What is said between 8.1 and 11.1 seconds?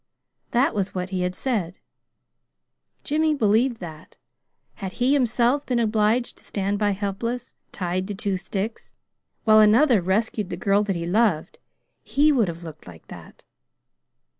two sticks," while another rescued the girl that he